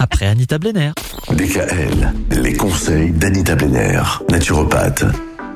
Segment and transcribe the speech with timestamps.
[0.00, 0.92] après Anita Blenner.
[1.30, 5.04] DKL, les conseils d'Anita Blenner, naturopathe.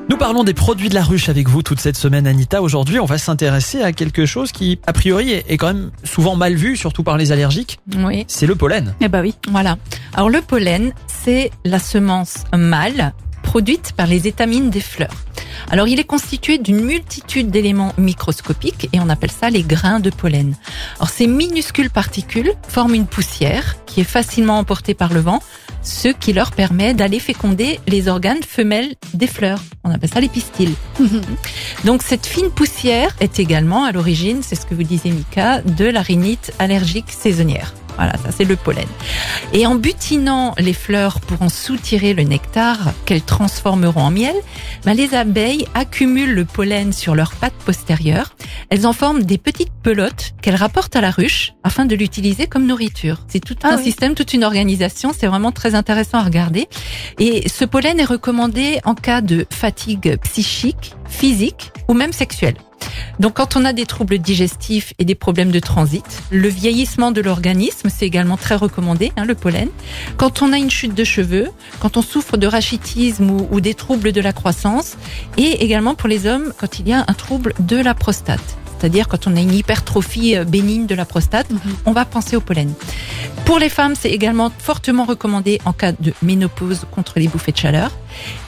[0.07, 2.61] Nous parlons des produits de la ruche avec vous toute cette semaine, Anita.
[2.61, 6.53] Aujourd'hui, on va s'intéresser à quelque chose qui, a priori, est quand même souvent mal
[6.53, 7.79] vu, surtout par les allergiques.
[7.97, 8.23] Oui.
[8.27, 8.93] C'est le pollen.
[9.01, 9.77] Eh ben oui, voilà.
[10.13, 13.13] Alors le pollen, c'est la semence mâle
[13.55, 15.15] produite par les étamines des fleurs.
[15.71, 20.09] Alors il est constitué d'une multitude d'éléments microscopiques et on appelle ça les grains de
[20.09, 20.57] pollen.
[20.97, 25.41] Alors ces minuscules particules forment une poussière qui est facilement emportée par le vent,
[25.83, 29.61] ce qui leur permet d'aller féconder les organes femelles des fleurs.
[29.85, 30.73] On appelle ça les pistils.
[31.85, 35.85] Donc cette fine poussière est également à l'origine, c'est ce que vous disiez Mika, de
[35.85, 37.73] la rhinite allergique saisonnière.
[37.97, 38.87] Voilà, ça c'est le pollen.
[39.53, 44.35] Et en butinant les fleurs pour en soutirer le nectar qu'elles transformeront en miel,
[44.85, 48.35] ben les abeilles accumulent le pollen sur leurs pattes postérieures.
[48.69, 52.65] Elles en forment des petites pelotes qu'elles rapportent à la ruche afin de l'utiliser comme
[52.65, 53.19] nourriture.
[53.27, 53.83] C'est tout Ah un oui.
[53.83, 55.13] système, toute une organisation.
[55.17, 56.67] C'est vraiment très intéressant à regarder.
[57.19, 62.55] Et ce pollen est recommandé en cas de fatigue psychique, physique ou même sexuelle.
[63.19, 67.21] Donc quand on a des troubles digestifs et des problèmes de transit, le vieillissement de
[67.21, 69.69] l'organisme, c'est également très recommandé, hein, le pollen.
[70.17, 73.73] Quand on a une chute de cheveux, quand on souffre de rachitisme ou, ou des
[73.73, 74.97] troubles de la croissance,
[75.37, 78.57] et également pour les hommes quand il y a un trouble de la prostate.
[78.77, 81.47] C'est-à-dire quand on a une hypertrophie euh, bénigne de la prostate,
[81.85, 82.73] on va penser au pollen.
[83.45, 87.57] Pour les femmes, c'est également fortement recommandé en cas de ménopause contre les bouffées de
[87.57, 87.91] chaleur.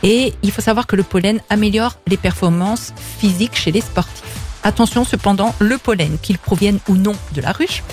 [0.03, 4.26] Et il faut savoir que le pollen améliore les performances physiques chez les sportifs.
[4.67, 7.83] Attention cependant, le pollen, qu'il provienne ou non de la ruche,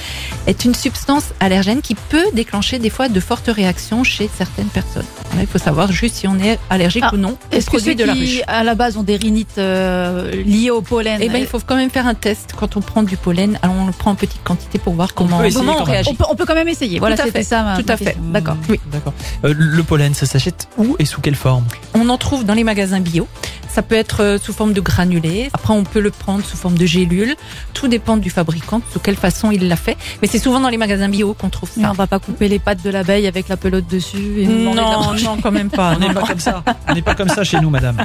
[0.48, 5.04] est une substance allergène qui peut déclencher des fois de fortes réactions chez certaines personnes.
[5.38, 8.02] Il faut savoir juste si on est allergique Ah, ou non Est-ce que ceux de
[8.02, 8.24] la ruche.
[8.38, 11.60] qui, à la base, ont des rhinites euh, liées au pollen Eh ben, il faut
[11.64, 13.56] quand même faire un test quand on prend du pollen.
[13.62, 15.82] Alors, on le prend en petite quantité pour voir comment, peut on même.
[15.82, 16.10] réagit.
[16.10, 16.98] on peut, on peut quand même essayer.
[16.98, 17.42] Voilà, c'était fait.
[17.44, 17.62] ça.
[17.62, 18.16] ma- Tout ma à fait.
[18.20, 18.56] D'accord.
[18.68, 18.80] Oui.
[18.90, 19.12] D'accord.
[19.44, 21.64] Euh, le pollen, ça s'achète où et sous quelle forme?
[21.94, 23.26] On en trouve dans les magasins bio.
[23.68, 25.50] Ça peut être euh, sous forme de granulés.
[25.52, 27.34] Après, on peut le prendre sous forme de gélules.
[27.72, 29.96] Tout dépend du fabricant, de quelle façon il l'a fait.
[30.22, 31.90] Mais c'est souvent dans les magasins bio qu'on trouve Mais ça.
[31.90, 34.42] on va pas couper les pattes de l'abeille avec la pelote dessus.
[34.42, 35.94] Et Non, non, quand même pas.
[35.96, 36.26] On n'est Non, pas non.
[36.26, 36.62] comme ça.
[36.88, 37.96] On n'est pas comme ça chez nous, madame.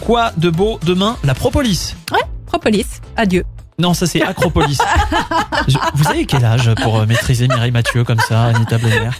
[0.00, 1.94] Quoi de beau demain La propolis?
[2.46, 3.44] Propolis, adieu.
[3.78, 4.78] Non, ça c'est Acropolis.
[5.68, 9.10] Je- vous avez quel âge pour euh, maîtriser Mireille Mathieu comme ça, Anita Blenner?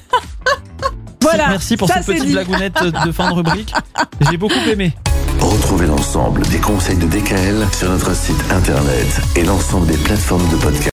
[1.34, 2.32] Voilà, Merci pour ça, cette petite dit.
[2.32, 3.72] blagounette de fin de rubrique.
[4.30, 4.92] J'ai beaucoup aimé.
[5.40, 10.56] Retrouvez l'ensemble des conseils de DKL sur notre site internet et l'ensemble des plateformes de
[10.56, 10.80] podcast.